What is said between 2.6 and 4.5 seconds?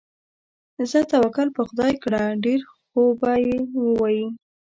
خوبه یې ووایې.